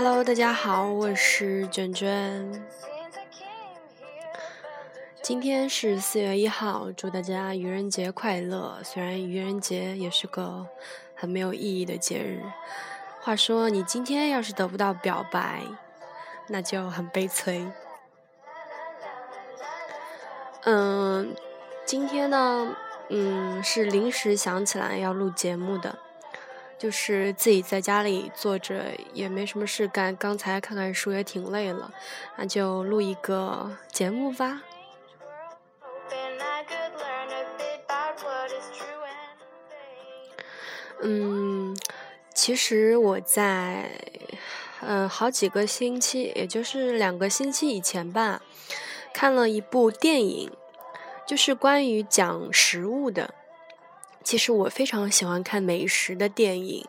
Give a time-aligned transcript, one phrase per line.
[0.00, 2.64] Hello，大家好，我是卷卷。
[5.20, 8.78] 今天是四月一号，祝大家愚人节快乐。
[8.84, 10.64] 虽然愚人节也是个
[11.16, 12.40] 很没有意义的节日。
[13.22, 15.64] 话说，你今天要是得不到表白，
[16.46, 17.66] 那就很悲催。
[20.62, 21.34] 嗯，
[21.84, 22.76] 今天呢，
[23.08, 25.98] 嗯，是临时想起来要录节目的。
[26.78, 31.92] 就是自己在家里坐着也没什么事干，刚才看看书也挺累了，
[32.36, 34.62] 那就录一个节目吧。
[41.02, 41.76] 嗯，
[42.34, 43.90] 其实我在
[44.80, 48.42] 嗯好几个星期，也就是两个星期以前吧，
[49.12, 50.50] 看了一部电影，
[51.26, 53.34] 就是关于讲食物的。
[54.28, 56.86] 其实我非常喜欢看美食的电影。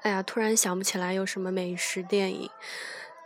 [0.00, 2.50] 哎呀，突然想不起来有什么美食电影。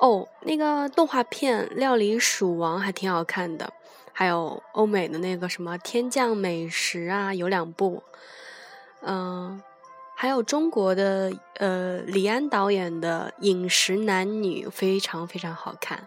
[0.01, 3.73] 哦，那个动画片《料理鼠王》还挺好看的，
[4.13, 8.03] 还有欧美的那个什么《天降美食》啊，有两部。
[9.01, 9.63] 嗯，
[10.15, 16.07] 还有中国的呃李安导演的《饮食男女》，非常非常好看。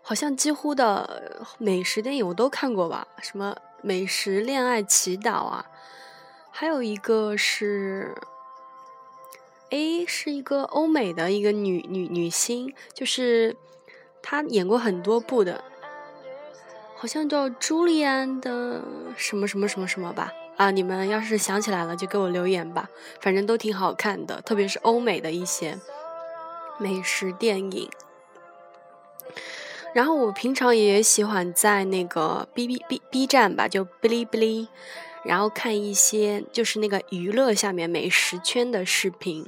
[0.00, 3.06] 好像几乎的美食电影我都看过吧？
[3.20, 3.54] 什么？
[3.82, 5.66] 美食恋爱祈祷啊，
[6.50, 8.14] 还有一个是，
[9.70, 13.56] 哎，是一个欧美的一个女女女星，就是
[14.22, 15.62] 她演过很多部的，
[16.96, 18.82] 好像叫朱莉安的
[19.16, 20.32] 什么什么什么什么吧？
[20.56, 22.88] 啊，你们要是想起来了就给我留言吧，
[23.20, 25.78] 反正都挺好看的，特别是欧美的一些
[26.78, 27.90] 美食电影。
[29.96, 34.68] 然后我平常也喜欢在那个 B B B B 站吧，就哔哩哔哩，
[35.24, 39.46] 然后看一些就是那个娱乐下面美食圈的视频。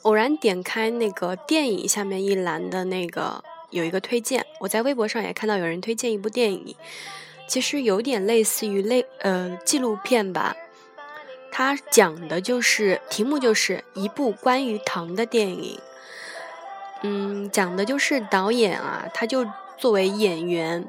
[0.00, 6.74] 偶然点开那个电影下面一栏的那个有一个推荐，我在微博上也看到有人推荐一部电影，
[7.46, 10.56] 其实有点类似于类呃纪录片吧，
[11.52, 15.78] 它讲的就是题目就是一部关于糖的电影。
[17.02, 20.88] 嗯，讲的就是导演啊，他就作为演员，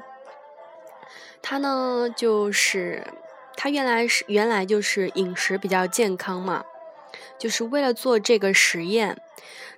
[1.40, 3.06] 他呢就是
[3.56, 6.64] 他原来是原来就是饮食比较健康嘛，
[7.38, 9.22] 就是为了做这个实验，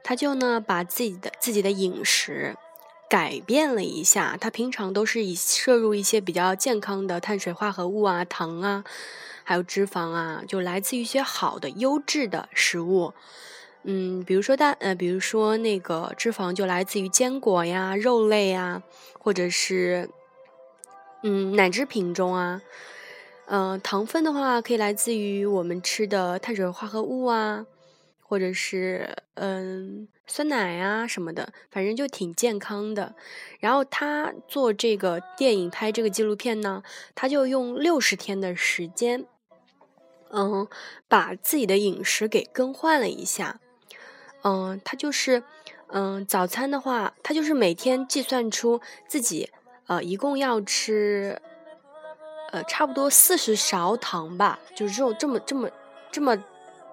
[0.02, 2.56] 他就呢把自己的自己的饮食
[3.10, 8.84] 改变了一下，他平常都是以摄入一些比较健康的碳水化合物啊、糖啊，
[9.44, 13.12] 还有脂肪啊，就来自于一些好的优质的食物。
[13.84, 18.82] 嗯，比如说大呃，比如说那个脂肪就来自于坚果呀、肉类呀，
[19.18, 20.08] 或者是
[21.22, 22.62] 嗯奶制品中啊。
[23.46, 27.66] 嗯，糖分的话可以来自于我们吃的碳水化合物啊，
[28.20, 33.14] 或者是嗯酸奶啊什么的，反正就挺健康的。
[33.58, 36.84] 然后他做这个电影拍这个纪录片呢，
[37.16, 39.26] 他就用六十天的时间，
[40.30, 40.66] 嗯，
[41.08, 43.58] 把自己的饮食给更换了一下。
[44.44, 45.42] 嗯，他就是，
[45.88, 49.50] 嗯，早餐的话，他就是每天计算出自己，
[49.86, 51.40] 呃，一共要吃，
[52.50, 55.70] 呃，差不多四十勺糖吧，就是这种这么这么
[56.10, 56.44] 这么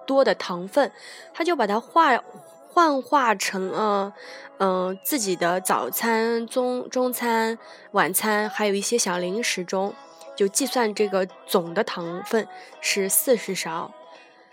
[0.06, 0.92] 多的糖分，
[1.34, 2.22] 他就把它化
[2.68, 4.12] 幻化成了，
[4.58, 7.58] 嗯，自己的早餐、中中餐、
[7.90, 9.92] 晚餐，还有一些小零食中，
[10.36, 12.46] 就计算这个总的糖分
[12.80, 13.92] 是四十勺，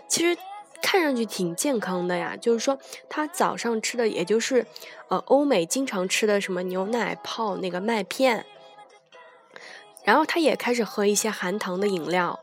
[0.07, 0.36] 其实。
[0.82, 2.80] 看上去挺健康的呀，就是说
[3.10, 4.66] 他早上吃的也就是，
[5.10, 8.46] 呃，欧美经常吃的什么牛奶泡那个麦片，
[10.04, 12.40] 然后他也开始喝一些含糖的饮料，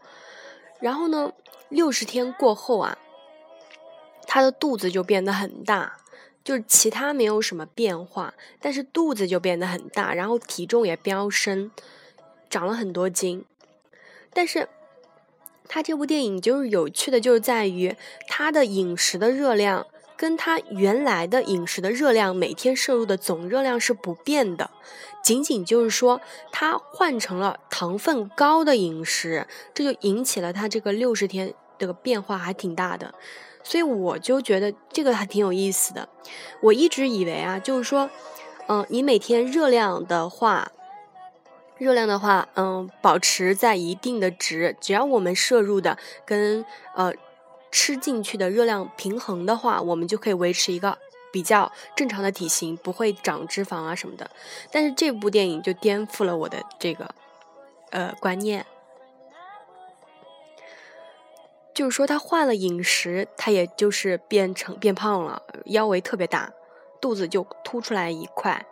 [0.81, 1.33] 然后呢，
[1.69, 2.99] 六十天过后啊，
[4.27, 5.97] 他的肚子就变得很大，
[6.43, 11.71] 就是其他没有什么变化，但是肚子就变得很大，然后体重也飙升，
[12.51, 13.45] 长了很多斤，
[14.33, 14.69] 但是。
[15.69, 17.97] 他这部电影就是有趣的，就是在于
[18.29, 24.71] 他的饮食的热量跟他原来的饮食的热量每天摄入的总热量是不变的，
[25.23, 26.21] 仅仅就是说
[26.53, 33.15] 他换成了糖分高的饮食，这就引起了他这个六十天这个变化还挺大的，
[33.63, 36.09] 所以我就觉得这个还挺有意思的。
[36.61, 38.09] 我一直以为啊，就是说，
[38.69, 40.71] 嗯，你每天热量的话。
[41.85, 46.65] 热量的话，嗯，保持在一定的值，只要我们摄入的跟
[46.95, 47.13] 呃
[47.71, 50.97] 吃进去的热量平衡的话，我们就可以维持一个
[51.31, 54.31] 比较正常的体型，不会长脂肪啊什么的。
[54.71, 57.15] 但是这部电影就颠覆了我的这个
[57.91, 58.65] 呃观念。
[61.75, 66.51] 就是说他换了饮食，他也就是变成变胖了，腰围特别大，
[66.99, 68.65] 肚子就凸出来一块。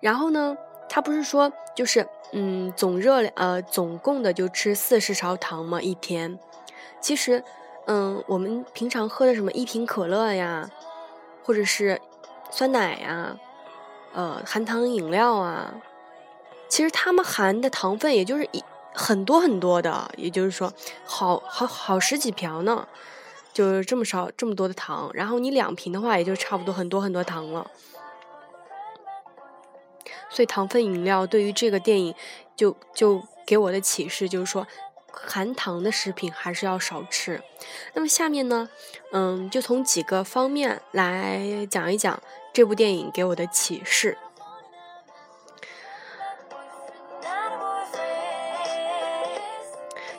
[0.00, 0.56] 然后呢，
[0.88, 5.80] 他不是说就是嗯总热量呃总共的就吃四十勺糖吗？
[5.80, 6.38] 一天，
[7.00, 7.42] 其实
[7.86, 10.70] 嗯我们平常喝的什么一瓶可乐呀，
[11.44, 12.00] 或者是
[12.50, 13.36] 酸奶呀，
[14.12, 15.74] 呃含糖饮料啊，
[16.68, 18.62] 其实它们含的糖分也就是一。
[18.94, 20.72] 很多很多的，也就是说，
[21.04, 22.88] 好好好十几瓢呢，
[23.52, 25.08] 就是这么少这么多的糖。
[25.14, 27.64] 然后你两瓶的话，也就差不多很多很多糖了。
[30.30, 32.14] 所以糖分饮料对于这个电影，
[32.56, 34.66] 就就给我的启示就是说，
[35.10, 37.42] 含糖的食品还是要少吃。
[37.94, 38.68] 那么下面呢，
[39.12, 42.20] 嗯，就从几个方面来讲一讲
[42.52, 44.16] 这部电影给我的启示。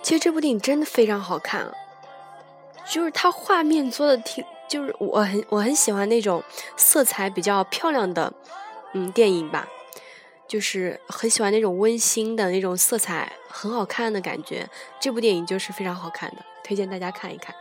[0.02, 1.72] 其实这部电影真的非常好看，
[2.90, 6.44] 就是它画面做的挺，就是我很我很喜欢那种
[6.76, 8.34] 色彩比较漂亮的，
[8.94, 9.68] 嗯，电影吧，
[10.50, 14.68] 就是很喜欢那种温馨的那种色彩很好看的感觉。
[15.00, 17.56] 这部电影就是非常好看的，推荐大家看一看。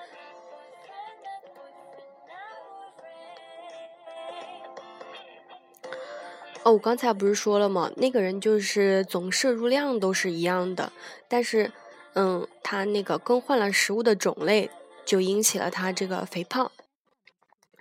[6.64, 7.92] 哦，我刚才不是说了吗？
[7.96, 10.90] 那个人就是总摄入量都是一样的，
[11.28, 11.70] 但是。
[12.14, 14.68] 嗯，他那个更换了食物的种类，
[15.04, 16.72] 就引起了他这个肥胖。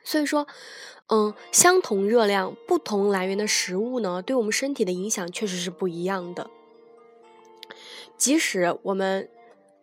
[0.07, 0.48] 所以说，
[1.07, 6.50] 嗯，相同热量，不同来源的食物呢，对我们身体的影响确实是不一样的。
[8.18, 9.27] 即使我们，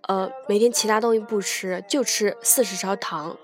[0.08, 3.36] 呃，每天其他东西不吃，就吃四十勺糖，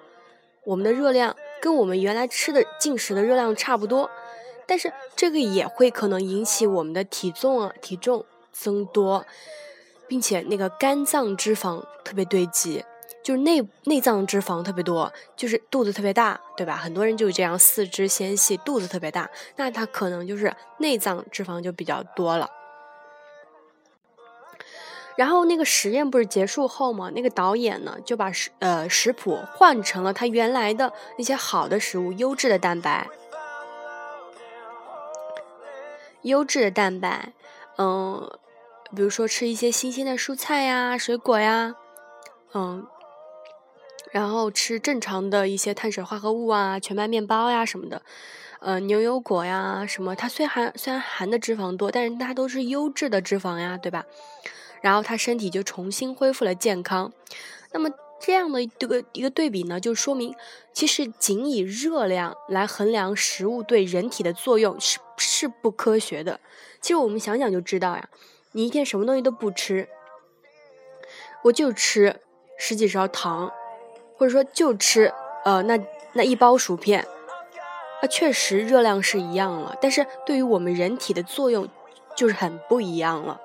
[0.64, 4.10] 我们的热量跟我们原来吃的进食的热量差不多，
[4.66, 9.26] 但是这个也会可能引起我们的体重啊，体重增多。
[10.08, 12.84] 并且那个肝脏脂肪特别堆积，
[13.22, 16.76] 就是内内脏脂肪特别多，就是肚子特别大，对吧？
[16.76, 22.50] 很多人就是这样，四肢纤细，肚子特别大，那他可能就是内脏脂肪就比较多了。
[25.16, 33.06] 然后那个实验不是结束后嘛，那个导演呢就把食呃食谱换成了他原来的那些好的食物，优质的蛋白，
[36.22, 37.32] 优质的蛋白，
[37.76, 38.38] 嗯。
[38.92, 41.76] 比如说吃一些新鲜的蔬菜呀、水果呀，
[42.54, 42.84] 嗯，
[44.12, 48.02] 然后吃正常的一些碳水化合物啊、全麦面包呀什么的，
[48.60, 54.04] 呃，牛油果呀什么，它虽然虽然含的脂肪多，但是它都是优质的脂肪呀，对吧？
[54.80, 57.12] 然后他身体就重新恢复了健康。
[57.72, 60.34] 那么这样的一个一个对比呢，就说明
[60.72, 66.40] 其实仅以热量来衡量食物对人体的作用是是不科学的。
[66.80, 68.08] 其实我们想想就知道呀。
[68.52, 69.88] 你一天什么东西都不吃，
[71.44, 72.20] 我就吃
[72.58, 73.52] 十几勺糖，
[74.20, 75.10] 或者说就吃
[75.46, 75.80] 呃那
[76.12, 77.00] 那一包薯片，
[78.02, 81.66] 啊确实热量是一样了，但是对于我们人体的作用
[82.14, 83.40] 就是很不一样了。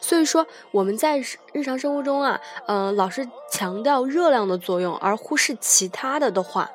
[0.00, 1.18] 所以说我们在
[1.52, 6.70] 日常生活中啊，嗯老是强调热量的作用，而忽视其他的的话，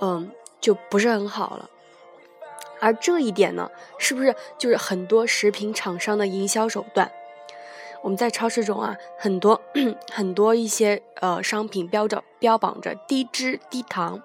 [0.00, 1.68] 嗯就不是很好了。
[2.78, 7.10] 而这一点呢，是不是就是很多食品厂商的营销手段？
[8.02, 9.60] 我们在超市中啊，很多
[10.10, 14.22] 很多一些呃商品标着标榜着低脂低糖，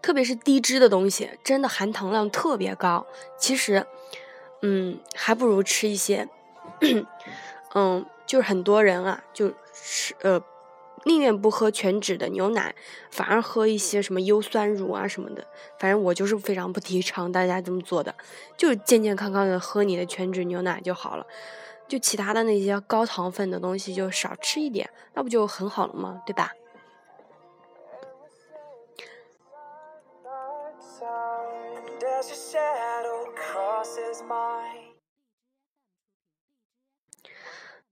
[0.00, 3.06] 特别是低脂的东西，真的含糖量特别高。
[3.38, 3.86] 其实，
[4.62, 6.28] 嗯，还不如吃一些，
[7.74, 10.42] 嗯，就是很多人啊，就是呃。
[11.04, 12.76] 宁愿不喝全脂的牛奶，
[13.10, 15.44] 反而喝一些什么优酸乳啊什么的。
[15.76, 18.14] 反正我就是非常不提倡大家这么做的，
[18.56, 21.26] 就是健健康康的喝你的全脂牛奶就好了。
[21.92, 26.22] 就其他的那些高糖分的东西就少吃一点，那不就很好了吗？
[26.24, 26.50] 对吧？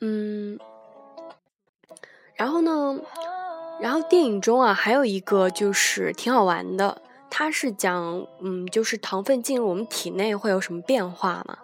[0.01, 0.59] 嗯。
[2.35, 3.03] 然后呢，
[3.83, 11.59] 然后电影中啊，还有一个就是挺好玩的，它是讲，嗯，就是糖分进入我们体内会有什么变化嘛，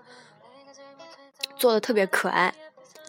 [1.56, 2.54] 做的特别可爱，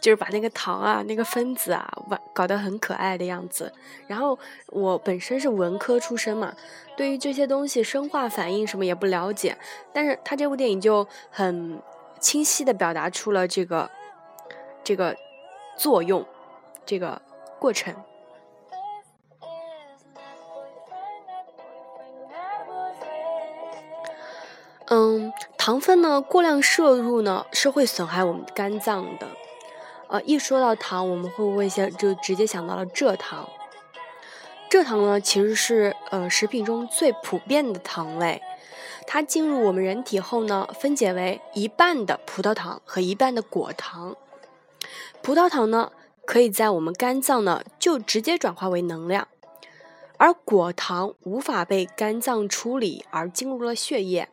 [0.02, 3.72] 就是把那个糖啊，那个分子啊，玩搞得很可爱的样子。
[4.08, 4.38] 然后
[4.68, 6.54] 我本身是文科出身嘛，
[6.96, 9.58] 对于这些东西生化反应什么也不了解，
[9.94, 11.82] 但是他这部电影就很
[12.20, 13.90] 清晰的表达出了这个
[14.84, 15.16] 这个
[15.78, 16.26] 作用，
[16.86, 17.22] 这个。
[17.60, 17.92] 过程，
[25.68, 29.28] 糖分呢过量摄入呢是会损害我们肝脏的，
[30.08, 33.50] 呃，一说到糖，我们会不会先就直接想到了蔗糖？
[34.70, 38.42] 蔗糖呢，其实是呃食品中最普遍的糖类。
[39.06, 44.16] 它进入我们人体后呢，分解为一半的葡萄糖和一半的果糖。
[45.22, 45.92] 葡萄糖呢，
[46.24, 49.28] 可以在我们肝脏呢就直接转化为能量，
[50.16, 54.30] 而果糖无法被肝脏处理而进入了血液，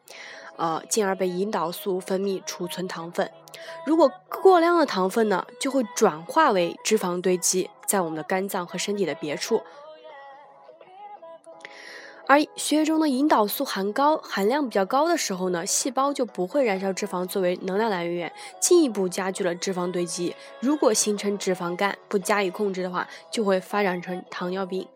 [0.56, 3.30] 呃，进而被胰岛素分泌储存糖分。
[3.87, 9.62] 如果过量的糖分呢，就会转化为脂肪堆积在我们的肝脏和身体的别处。
[12.26, 20.34] 而血液中的胰岛素含高含量比较高的时候呢，细胞就不会燃烧脂肪作为能量来源，进一步加剧了脂肪堆积。
[20.58, 24.88] 如果形成脂肪肝不加以控制的话，就会发展成糖尿病。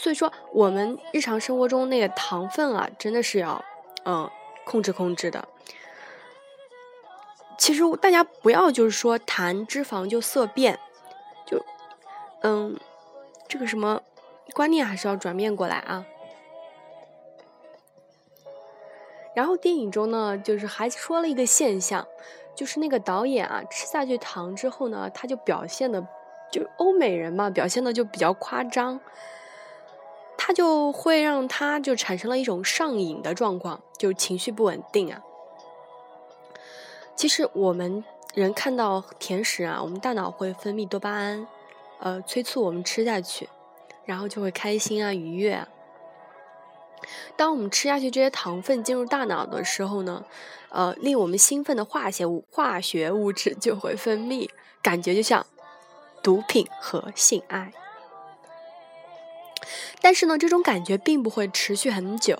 [0.00, 3.62] 所以说，我们日常生活中那个糖分啊，真的是要
[4.06, 4.30] 嗯
[4.64, 5.46] 控制控制的。
[7.58, 10.80] 其实大家不要就是说谈脂肪就色变，
[11.44, 11.62] 就
[12.40, 12.80] 嗯
[13.46, 14.00] 这个什么。
[14.52, 16.04] 观念还是要转变过来啊。
[19.34, 22.08] 然后电影中呢，就是还说了一个现象，
[22.56, 26.04] 就是那个导演啊，吃下去糖之后呢，他就表现的，
[26.50, 28.98] 就欧美人嘛，表现的就比较夸张，
[30.42, 35.20] 他就会让他就产生了一种上瘾的状况，就情绪不稳定啊。
[37.14, 41.46] 其实我们人看到甜食啊，我们大脑会分泌多巴胺，
[41.98, 43.50] 呃，催促我们吃下去。
[44.06, 45.52] 然后就会开心啊，愉悦。
[45.52, 45.68] 啊
[47.36, 50.24] 当我们吃下去这些糖分进入大脑的时候呢，
[50.70, 54.48] 呃，令我们兴奋的化学物化学物质就会分泌，
[54.82, 55.44] 感觉就像
[56.22, 57.72] 毒品和性爱。
[60.00, 62.38] 但是呢，这种感觉并不会持续很久，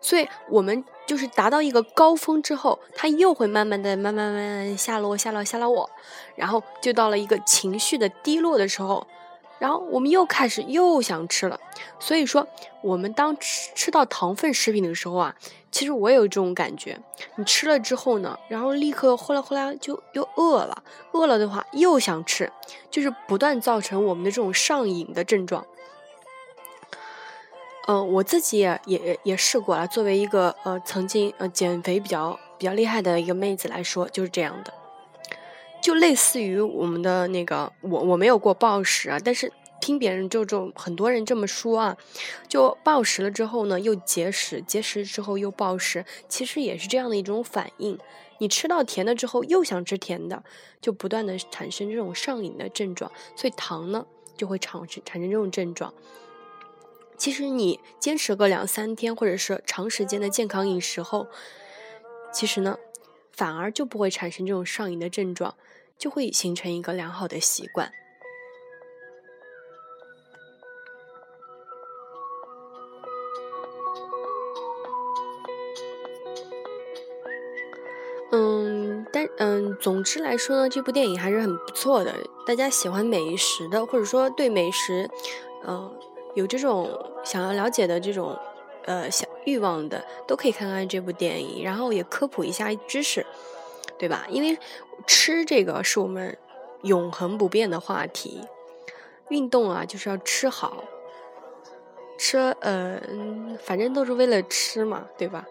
[0.00, 5.90] 所以我们就是达到一个高峰之后，它又会慢慢的、慢慢、慢慢下落、下落、下落，
[6.36, 9.06] 然后就到了一个情绪的低落的时候。
[9.58, 11.56] 然后我们又开始又想吃了，
[12.00, 12.44] 所以说
[12.82, 15.36] 我们当吃吃到糖分食品的时候啊，
[15.70, 16.98] 其实我也有这种感觉。
[17.36, 20.82] 你吃了之后呢，然后立刻后来后来就又饿了，
[21.12, 22.50] 饿了的话又想吃，
[22.90, 25.64] 就是不断造成我们的这种上瘾的症状。
[27.88, 29.86] 嗯，我自己也也也试过了。
[29.88, 34.72] 作为一个呃曾经呃减肥比较比较厉害的一个妹子来说，就是这样的。
[35.80, 41.96] 就类似于我们的那个，我我没有过暴食啊，但是听别人就这种很多人这么说啊，
[42.46, 47.98] 就暴食了之后呢，又节食，节食之后又暴食，其实也是这样的一种反应。
[48.38, 50.44] 你吃到甜的之后又想吃甜的，
[50.80, 55.92] 就不断的产生这种上瘾的症状，所以糖呢就会产生产生这种症状。
[57.22, 61.28] 其实你坚持个两三天，或者是长时间的健康饮食后，
[62.32, 62.76] 其实呢。
[63.30, 65.54] 反而就不会产生这种上瘾的症状，
[65.96, 67.90] 就会形成一个良好的习惯。
[78.32, 82.14] 嗯，但嗯，总之来说呢，这部电影还是很不错的。
[82.46, 85.08] 大家喜欢美食的，或者说对美食，
[85.66, 85.90] 嗯，
[86.34, 86.88] 有这种
[87.24, 88.38] 想要了解的这种。
[88.84, 93.24] 呃，想欲望的都可以看看这部电影，然后也科普一下知识，
[93.96, 94.26] 对吧？
[94.28, 94.58] 因为
[95.06, 96.36] 吃这个是我们
[96.82, 98.40] 永恒不变的话题。
[99.28, 100.82] 运动啊，就是要吃好，
[102.18, 103.00] 吃呃，
[103.62, 105.46] 反正都是为了吃嘛，对吧？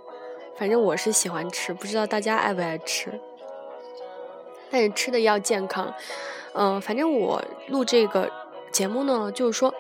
[0.57, 3.17] 反正我是喜欢吃，不知道大家爱不爱吃，
[4.69, 5.93] 但是吃的要健康。
[6.51, 8.29] 嗯，反正我录这个
[8.73, 9.73] 节目呢，就是说。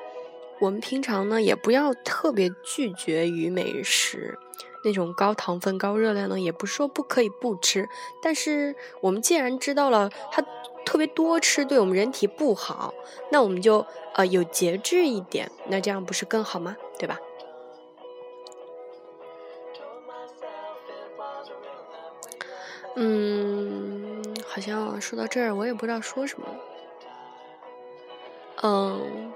[0.61, 4.37] 我们平常呢，也不要特别拒绝于美食，
[4.83, 7.89] 那种高糖分、高热量呢，也不是说不可以不吃。
[8.21, 10.43] 但是我们既然知道了它
[10.85, 12.93] 特别多吃对我们人体不好，
[13.31, 16.77] 那我们就呃有节制一点，那这样不是更好吗？
[16.99, 17.19] 对吧？
[22.95, 26.47] 嗯，好像说到这儿，我也不知道说什么。
[28.61, 29.33] 嗯。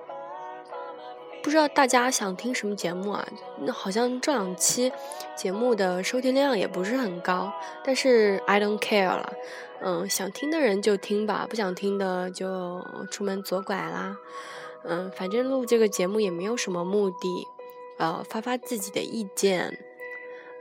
[1.45, 3.23] 不知道大家想听什么节目啊？
[3.59, 4.91] 那好像这两期
[5.35, 9.31] 节目的收听量也不是很高，但是 I don't care 了。
[9.79, 14.17] 嗯，想听的人就听吧，不想听的就出门左拐啦。
[14.85, 17.47] 嗯，反正录这个节目也没有什么目的，
[17.99, 19.77] 呃，发发自己的意见。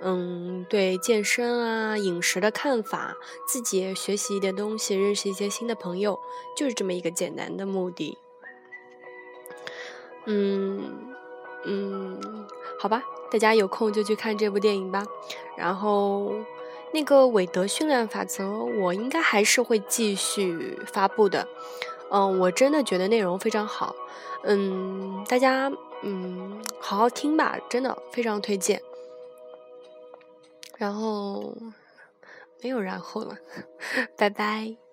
[0.02, 3.16] 嗯，对健身啊、饮食的看法，
[3.48, 6.20] 自己学习一点东西，认识一些新的朋友，
[6.54, 8.18] 就是这么一个简单的目的。
[10.26, 10.90] 嗯
[11.64, 12.47] 嗯，
[12.78, 15.02] 好吧，大家有空就去看这部电影吧。
[15.57, 16.35] 然后
[16.93, 21.47] 那个韦德训练法则，我应该还是会继续发布的。
[22.11, 23.95] 嗯，我真的觉得内容非常好。
[24.43, 28.81] 嗯，大家嗯好好听吧，真的非常推荐。
[30.76, 31.54] 然后
[32.62, 33.38] 没有然后了，
[34.16, 34.83] 拜拜。